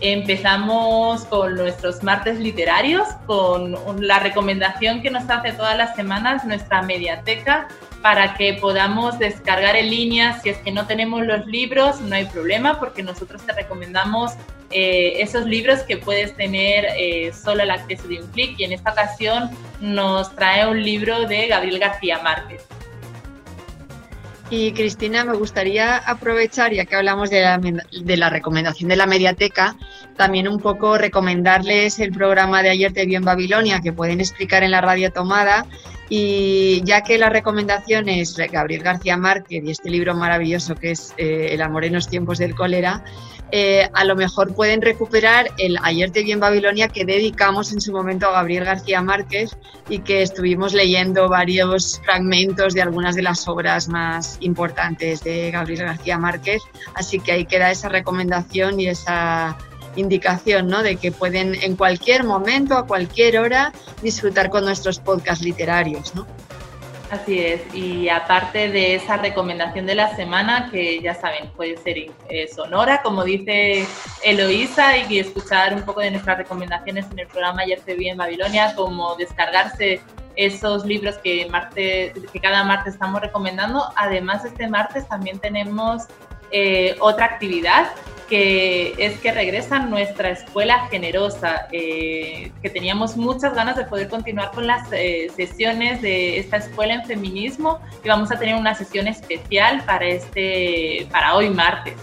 [0.00, 6.82] Empezamos con nuestros martes literarios, con la recomendación que nos hace todas las semanas nuestra
[6.82, 7.68] mediateca
[8.02, 10.38] para que podamos descargar en línea.
[10.42, 14.32] Si es que no tenemos los libros, no hay problema porque nosotros te recomendamos
[14.70, 16.84] eh, esos libros que puedes tener
[17.32, 19.48] solo al acceso de un clic y en esta ocasión
[19.80, 22.66] nos trae un libro de Gabriel García Márquez.
[24.50, 29.06] Y Cristina, me gustaría aprovechar, ya que hablamos de la, de la, recomendación de la
[29.06, 29.76] mediateca,
[30.16, 34.62] también un poco recomendarles el programa de Ayer te vi en Babilonia, que pueden explicar
[34.62, 35.66] en la radio tomada.
[36.08, 41.12] Y ya que la recomendación es Gabriel García Márquez y este libro maravilloso que es
[41.18, 43.04] eh, El amor en los tiempos del cólera,
[43.50, 47.80] eh, a lo mejor pueden recuperar el Ayer te vi en Babilonia que dedicamos en
[47.80, 49.56] su momento a Gabriel García Márquez
[49.88, 55.84] y que estuvimos leyendo varios fragmentos de algunas de las obras más importantes de Gabriel
[55.84, 56.62] García Márquez.
[56.94, 59.56] Así que ahí queda esa recomendación y esa
[59.96, 60.82] indicación ¿no?
[60.82, 63.72] de que pueden en cualquier momento, a cualquier hora,
[64.02, 66.14] disfrutar con nuestros podcasts literarios.
[66.14, 66.26] ¿no?
[67.10, 71.96] Así es, y aparte de esa recomendación de la semana, que ya saben, puede ser
[71.96, 73.86] eh, sonora, como dice
[74.22, 78.18] Eloísa, y escuchar un poco de nuestras recomendaciones en el programa Ayer te vi en
[78.18, 80.02] Babilonia, como descargarse
[80.36, 81.50] esos libros que,
[82.30, 83.84] que cada martes estamos recomendando.
[83.96, 86.04] Además, este martes también tenemos
[86.50, 87.88] eh, otra actividad
[88.28, 94.50] que es que regresa nuestra escuela generosa, eh, que teníamos muchas ganas de poder continuar
[94.52, 99.08] con las eh, sesiones de esta escuela en feminismo y vamos a tener una sesión
[99.08, 101.94] especial para, este, para hoy martes.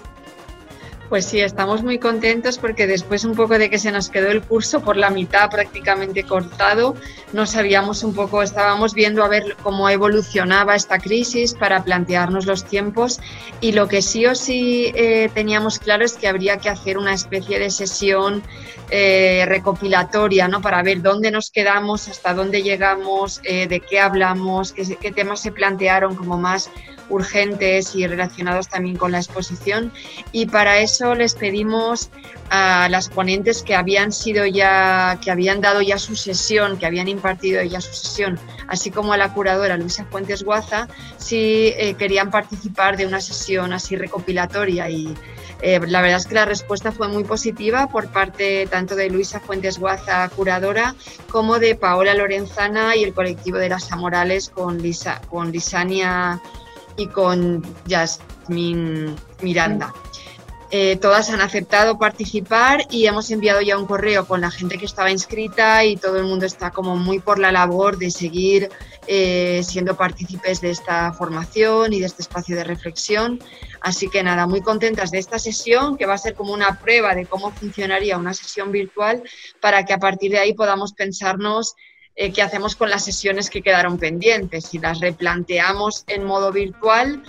[1.15, 4.41] Pues sí, estamos muy contentos porque después un poco de que se nos quedó el
[4.41, 6.93] curso por la mitad prácticamente cortado,
[7.31, 12.65] no sabíamos un poco, estábamos viendo a ver cómo evolucionaba esta crisis para plantearnos los
[12.65, 13.21] tiempos
[13.61, 17.13] y lo que sí o sí eh, teníamos claro es que habría que hacer una
[17.13, 18.43] especie de sesión
[18.89, 20.61] eh, recopilatoria, ¿no?
[20.61, 25.39] Para ver dónde nos quedamos, hasta dónde llegamos, eh, de qué hablamos, qué, qué temas
[25.39, 26.69] se plantearon como más
[27.09, 29.91] urgentes y relacionados también con la exposición.
[30.31, 32.09] Y para eso les pedimos
[32.49, 37.07] a las ponentes que habían sido ya, que habían dado ya su sesión, que habían
[37.07, 40.87] impartido ya su sesión, así como a la curadora Luisa Fuentes Guaza,
[41.17, 45.15] si eh, querían participar de una sesión así recopilatoria y
[45.61, 49.39] eh, la verdad es que la respuesta fue muy positiva por parte tanto de Luisa
[49.39, 50.95] Fuentes Guaza, curadora,
[51.31, 56.41] como de Paola Lorenzana y el colectivo de las Amorales con, Lisa, con Lisania
[56.97, 59.93] y con Jasmine Miranda.
[60.71, 64.85] Eh, todas han aceptado participar y hemos enviado ya un correo con la gente que
[64.85, 68.69] estaba inscrita y todo el mundo está como muy por la labor de seguir
[69.07, 73.39] eh, siendo partícipes de esta formación y de este espacio de reflexión.
[73.79, 77.13] Así que nada, muy contentas de esta sesión que va a ser como una prueba
[77.13, 79.21] de cómo funcionaría una sesión virtual
[79.61, 81.75] para que a partir de ahí podamos pensarnos
[82.15, 87.23] eh, qué hacemos con las sesiones que quedaron pendientes, si las replanteamos en modo virtual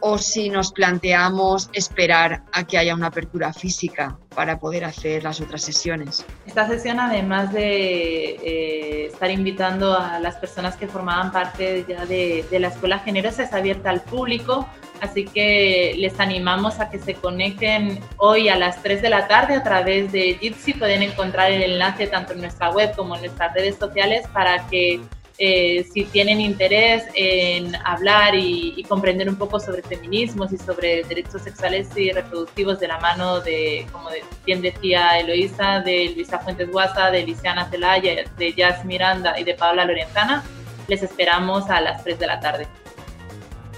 [0.00, 5.40] o si nos planteamos esperar a que haya una apertura física para poder hacer las
[5.40, 6.24] otras sesiones.
[6.46, 12.44] Esta sesión, además de eh, estar invitando a las personas que formaban parte ya de,
[12.50, 14.68] de la Escuela Generosa, es abierta al público,
[15.00, 19.56] así que les animamos a que se conecten hoy a las 3 de la tarde
[19.56, 20.74] a través de Jitsi.
[20.74, 25.00] Pueden encontrar el enlace tanto en nuestra web como en nuestras redes sociales para que
[25.40, 31.42] eh, si tienen interés en hablar y, comprender un poco sobre feminismos y sobre derechos
[31.42, 34.08] sexuales y reproductivos de la mano de, como
[34.46, 39.54] bien decía Eloísa, de Luisa Fuentes Guasa, de Lisiana Zelaya, de Jazz Miranda y de
[39.54, 40.42] Paola Lorenzana,
[40.88, 42.66] les esperamos a las 3 de la tarde.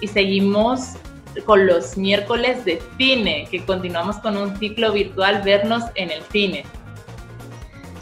[0.00, 0.94] Y seguimos
[1.44, 6.64] con los miércoles de cine, que continuamos con un ciclo virtual Vernos en el cine.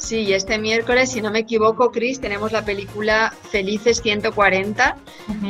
[0.09, 4.97] Sí, este miércoles, si no me equivoco, Chris, tenemos la película Felices 140,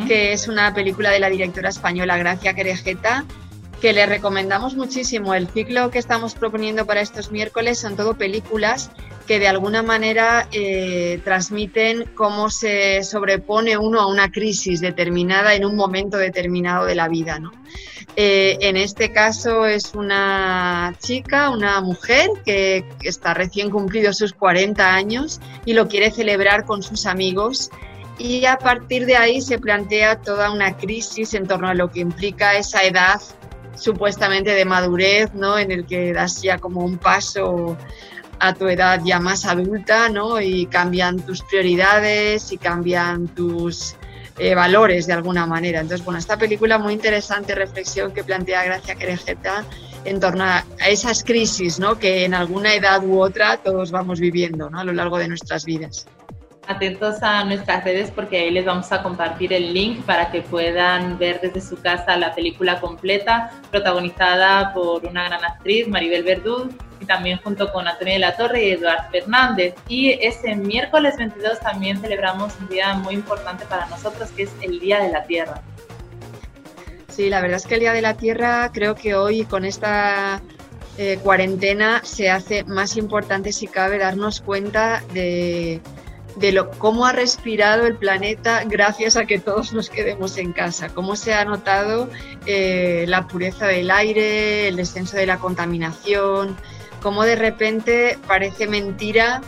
[0.08, 3.24] que es una película de la directora española Gracia Querejeta,
[3.80, 5.32] que le recomendamos muchísimo.
[5.32, 8.90] El ciclo que estamos proponiendo para estos miércoles son todo películas
[9.28, 15.66] que de alguna manera eh, transmiten cómo se sobrepone uno a una crisis determinada en
[15.66, 17.38] un momento determinado de la vida.
[17.38, 17.52] ¿no?
[18.16, 24.92] Eh, en este caso es una chica, una mujer que está recién cumplido sus 40
[24.92, 27.70] años y lo quiere celebrar con sus amigos
[28.18, 32.00] y a partir de ahí se plantea toda una crisis en torno a lo que
[32.00, 33.20] implica esa edad
[33.76, 35.56] supuestamente de madurez, ¿no?
[35.56, 37.76] En el que das ya como un paso
[38.40, 40.40] a tu edad ya más adulta, ¿no?
[40.40, 43.94] Y cambian tus prioridades y cambian tus
[44.38, 45.80] eh, valores de alguna manera.
[45.80, 49.64] Entonces, bueno, esta película muy interesante, reflexión que plantea Gracia Querejeta
[50.04, 51.98] en torno a esas crisis, ¿no?
[51.98, 54.78] Que en alguna edad u otra todos vamos viviendo, ¿no?
[54.80, 56.06] A lo largo de nuestras vidas.
[56.68, 61.16] Atentos a nuestras redes porque ahí les vamos a compartir el link para que puedan
[61.16, 66.68] ver desde su casa la película completa, protagonizada por una gran actriz, Maribel Verdú,
[67.00, 69.76] y también junto con Antonio de la Torre y Eduardo Fernández.
[69.88, 74.78] Y ese miércoles 22 también celebramos un día muy importante para nosotros, que es el
[74.78, 75.62] Día de la Tierra.
[77.08, 80.42] Sí, la verdad es que el Día de la Tierra creo que hoy con esta
[80.98, 85.80] eh, cuarentena se hace más importante si cabe darnos cuenta de,
[86.38, 90.88] de lo, cómo ha respirado el planeta gracias a que todos nos quedemos en casa,
[90.88, 92.08] cómo se ha notado
[92.46, 96.56] eh, la pureza del aire, el descenso de la contaminación,
[97.02, 99.40] cómo de repente parece mentira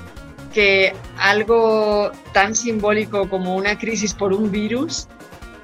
[0.53, 5.07] que algo tan simbólico como una crisis por un virus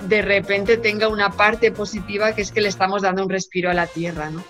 [0.01, 3.75] de repente tenga una parte positiva que es que le estamos dando un respiro a
[3.75, 4.45] la Tierra, ¿no?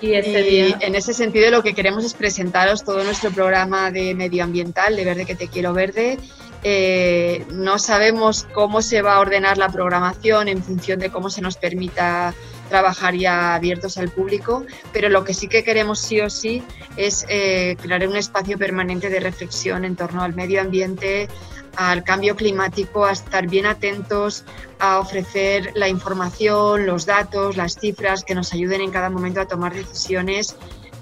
[0.00, 5.04] Y, en ese sentido lo que queremos es presentaros todo nuestro programa de medioambiental, de
[5.04, 6.18] Verde que te quiero verde.
[6.62, 11.40] Eh, no sabemos cómo se va a ordenar la programación en función de cómo se
[11.40, 12.34] nos permita
[12.70, 16.62] trabajar ya abiertos al público, pero lo que sí que queremos sí o sí
[16.96, 21.28] es eh, crear un espacio permanente de reflexión en torno al medio ambiente,
[21.76, 24.44] al cambio climático, a estar bien atentos,
[24.78, 29.46] a ofrecer la información, los datos, las cifras que nos ayuden en cada momento a
[29.46, 30.56] tomar decisiones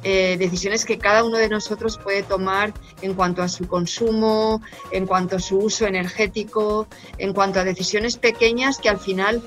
[0.04, 5.06] eh, decisiones que cada uno de nosotros puede tomar en cuanto a su consumo, en
[5.06, 6.86] cuanto a su uso energético,
[7.18, 9.42] en cuanto a decisiones pequeñas que al final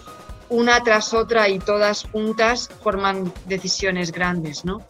[0.52, 4.86] una tras otra y todas juntas forman decisiones grandes, ¿no?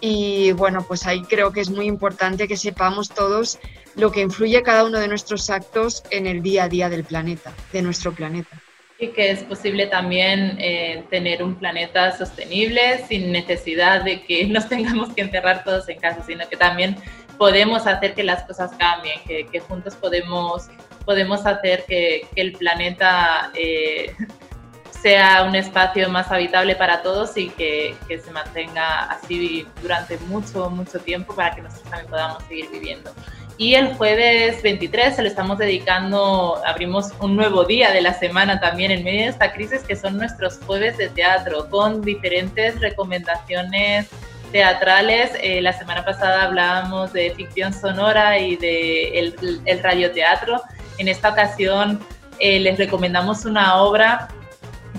[0.00, 3.58] Y bueno, pues ahí creo que es muy importante que sepamos todos
[3.96, 7.52] lo que influye cada uno de nuestros actos en el día a día del planeta,
[7.72, 8.56] de nuestro planeta.
[9.00, 14.68] Y que es posible también eh, tener un planeta sostenible sin necesidad de que nos
[14.68, 16.96] tengamos que enterrar todos en casa, sino que también
[17.36, 20.68] podemos hacer que las cosas cambien, que, juntos podemos,
[21.04, 24.14] podemos hacer que, el planeta eh,
[24.90, 30.70] sea un espacio más habitable para todos y que, que, se mantenga así durante mucho,
[30.70, 33.10] mucho tiempo para que nosotros también podamos seguir viviendo.
[33.56, 38.58] Y el jueves 23 se lo estamos dedicando, abrimos un nuevo día de la semana
[38.58, 44.08] también en medio de esta crisis, que son nuestros jueves de teatro, con diferentes recomendaciones
[44.50, 45.32] teatrales.
[45.42, 50.62] Eh, la semana pasada hablábamos de ficción sonora y de el, el radioteatro.
[50.96, 52.00] En esta ocasión
[52.38, 54.28] eh, les recomendamos una obra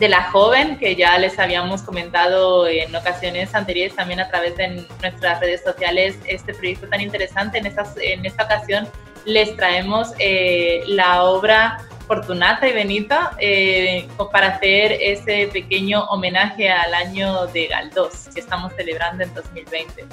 [0.02, 4.84] de la joven, que ya les habíamos comentado en ocasiones anteriores también a través de
[5.00, 7.60] nuestras redes sociales este proyecto tan interesante.
[7.60, 8.88] En, en esta ocasión
[9.26, 11.78] les traemos eh, la obra
[12.08, 18.74] Fortunata y Benito eh, para hacer ese pequeño homenaje al año de Galdós que estamos
[18.76, 20.06] celebrando en 2020.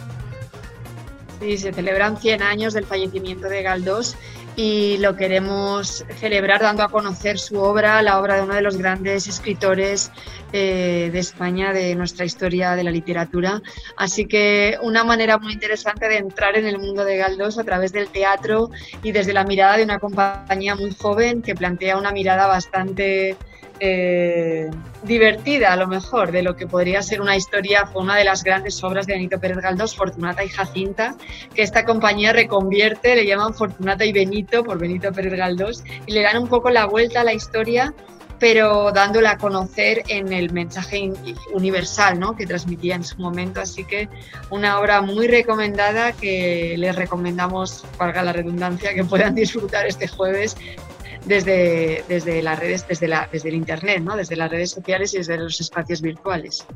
[1.41, 4.17] Sí, se celebran 100 años del fallecimiento de Galdós
[4.59, 8.77] y lo queremos celebrar dando a conocer su obra, la obra de uno de los
[8.77, 10.11] grandes escritores
[10.53, 13.63] eh, de España, de nuestra historia de la literatura.
[13.97, 17.93] Así que una manera muy interesante de entrar en el mundo de Galdós a través
[17.93, 22.49] del teatro y desde la mirada de una compañía muy joven que plantea una mirada
[22.49, 23.37] bastante
[23.81, 24.71] eh,
[25.03, 28.43] divertida a lo mejor de lo que podría ser una historia, fue una de las
[28.43, 31.15] grandes obras de Benito Pérez Galdós, Fortunata y Jacinta,
[31.55, 36.23] que esta compañía reconvierte, le llaman Fortunata y Benito por Benito Pérez Galdós, y le
[36.23, 37.95] dan un poco la vuelta a la historia
[38.39, 41.13] pero dándola a conocer en el mensaje
[41.53, 42.37] universal ¿no?
[42.37, 43.61] que transmitía en su momento.
[43.61, 44.09] Así que
[44.51, 50.57] una obra muy recomendada que les recomendamos, valga la redundancia, que puedan disfrutar este jueves
[51.29, 54.17] desde, desde las redes, desde, la, desde el Internet, ¿no?
[54.17, 56.67] desde las redes sociales y desde los espacios virtuales.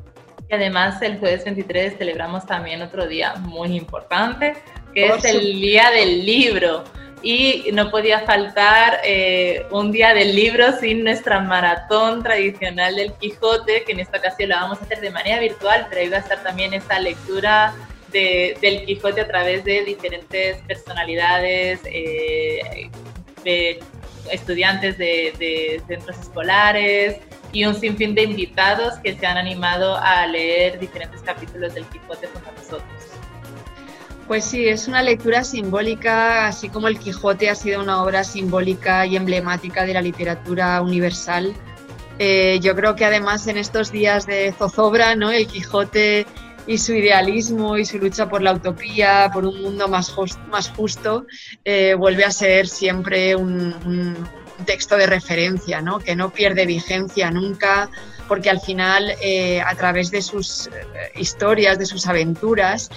[0.49, 4.53] Y además el jueves 23 celebramos también otro día muy importante,
[4.93, 6.83] que es el Día del Libro.
[7.25, 13.85] Y no podía faltar eh, un día del libro sin nuestra maratón tradicional del Quijote,
[13.85, 16.43] que en esta ocasión la vamos a hacer de manera virtual, pero iba a estar
[16.43, 17.73] también esta lectura
[18.11, 22.89] de, del Quijote a través de diferentes personalidades, eh,
[23.45, 23.79] de
[24.31, 27.17] estudiantes de, centros escolares
[27.51, 32.27] y un sinfín de invitados que se han animado a leer diferentes capítulos del Quijote
[32.27, 32.87] con nosotros.
[34.27, 39.05] Pues sí, es una lectura simbólica, así como el Quijote ha sido una obra simbólica
[39.05, 41.53] y emblemática de la literatura universal.
[42.19, 45.31] Eh, yo creo que además en estos días de zozobra, ¿no?
[45.31, 46.25] El Quijote
[46.65, 50.13] y su idealismo y su lucha por la utopía, por un mundo más,
[50.49, 51.25] más justo,
[51.65, 54.15] eh, vuelve a ser siempre un,
[54.65, 55.99] texto de referencia, ¿no?
[55.99, 57.89] que no pierde vigencia nunca,
[58.29, 60.71] porque al final, eh, a través de sus eh,
[61.15, 62.89] historias, de sus aventuras,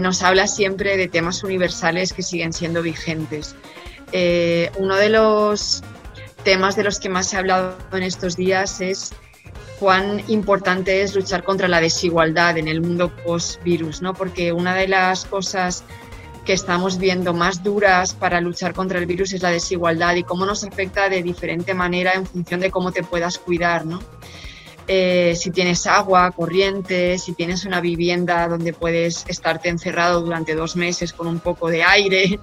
[0.00, 3.56] nos habla siempre de temas universales que siguen siendo vigentes.
[4.76, 5.82] uno de los
[6.44, 9.14] temas de los que más ha hablado en estos días es
[9.80, 14.12] cuán importante es luchar contra la desigualdad en el mundo post-virus, ¿no?
[14.12, 15.84] Porque una de las cosas
[16.44, 20.44] que estamos viendo más duras para luchar contra el virus es la desigualdad y cómo
[20.44, 24.00] nos afecta de diferente manera en función de cómo te puedas cuidar, ¿no?
[24.92, 30.74] Eh, si tienes agua, corriente, si tienes una vivienda donde puedes estarte encerrado durante dos
[30.74, 32.40] meses con un poco de aire,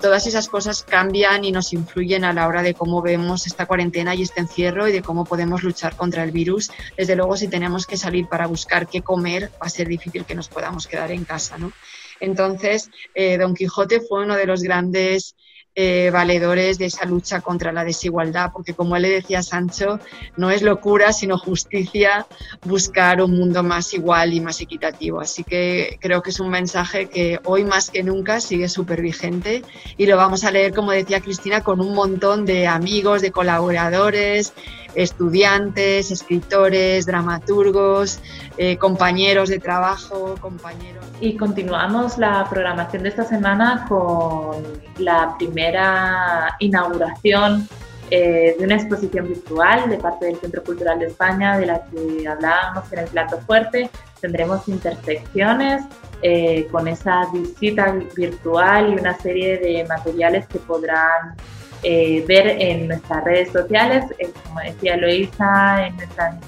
[0.00, 4.14] todas esas cosas cambian y nos influyen a la hora de cómo vemos esta cuarentena
[4.14, 6.70] y este encierro y de cómo podemos luchar contra el virus.
[6.96, 10.34] Desde luego, si tenemos que salir para buscar qué comer, va a ser difícil que
[10.34, 11.72] nos podamos quedar en casa, ¿no?
[12.20, 15.36] Entonces, eh, Don Quijote fue uno de los grandes
[15.74, 19.98] eh, valedores de esa lucha contra la desigualdad, porque como él le decía Sancho,
[20.36, 22.26] no es locura, sino justicia
[22.64, 25.20] buscar un mundo más igual y más equitativo.
[25.20, 29.62] Así que creo que es un mensaje que hoy más que nunca sigue súper vigente
[29.96, 34.52] y lo vamos a leer, como decía Cristina, con un montón de amigos, de colaboradores,
[34.94, 38.20] estudiantes, escritores, dramaturgos,
[38.56, 41.04] eh, compañeros de trabajo, compañeros.
[41.20, 44.62] Y continuamos la programación de esta semana con
[44.98, 47.68] la primera inauguración
[48.14, 52.28] eh, de una exposición virtual de parte del Centro Cultural de España, de la que
[52.28, 53.88] hablábamos en el plato fuerte.
[54.20, 55.84] Tendremos intersecciones
[56.20, 61.36] eh, con esa visita virtual y una serie de materiales que podrán
[61.84, 64.04] eh, ver en nuestras redes sociales.
[64.18, 66.38] Eh, como decía Loisa en nuestra,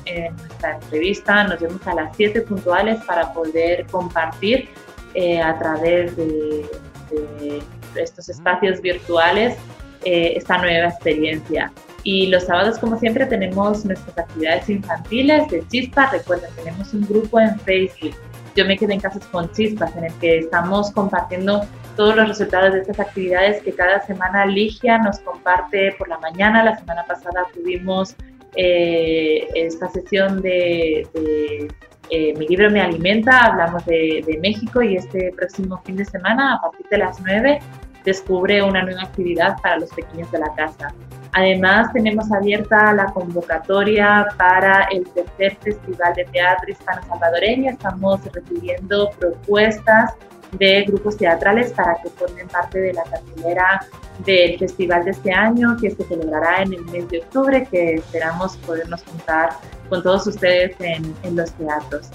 [0.75, 4.69] entrevista, nos vemos a las 7 puntuales para poder compartir
[5.15, 6.65] eh, a través de,
[7.97, 9.57] estos espacios virtuales
[10.05, 11.73] esta nueva experiencia.
[12.03, 16.13] Y los sábados, como siempre, tenemos nuestras actividades infantiles de chispas.
[16.13, 18.15] Recuerden, tenemos un grupo en Facebook.
[18.55, 21.63] Yo me quedé en casas con chispas, en el que estamos compartiendo
[21.97, 26.65] todos los resultados de estas actividades que cada semana Ligia nos comparte por la mañana.
[26.65, 28.15] La semana pasada tuvimos
[28.57, 31.07] eh, esta sesión de,
[32.11, 36.55] eh, Mi libro me alimenta, hablamos de, de, México y este próximo fin de semana,
[36.55, 37.59] a partir de las 9,
[38.05, 40.95] descubre una nueva actividad para los pequeños de la casa.
[41.37, 47.73] Además, tenemos abierta la convocatoria para el tercer Festival de Teatro Hispano Salvadoreño.
[47.73, 50.15] Estamos recibiendo propuestas
[50.53, 53.85] de grupos teatrales para que formen parte de la cartelera
[54.25, 58.57] del festival de este año que se celebrará en el mes de octubre, que esperamos
[58.59, 59.51] podernos juntar
[59.89, 62.11] con todos ustedes en, en los teatros.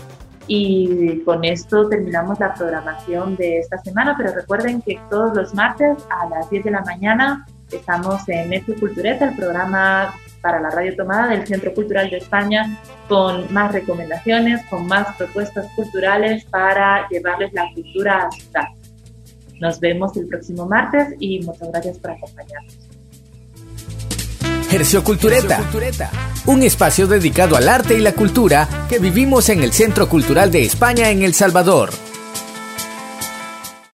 [0.52, 6.04] Y con esto terminamos la programación de esta semana, pero recuerden que todos los martes
[6.10, 10.96] a las 10 de la mañana estamos en Metro Cultureta, el programa para la radio
[10.96, 17.54] tomada del Centro Cultural de España, con más recomendaciones, con más propuestas culturales para llevarles
[17.54, 18.74] la cultura a su casa.
[19.62, 22.89] Nos vemos el próximo martes y muchas gracias por acompañarnos.
[24.72, 25.64] Hercio Cultureta,
[26.46, 30.64] un espacio dedicado al arte y la cultura que vivimos en el Centro Cultural de
[30.64, 31.90] España en El Salvador.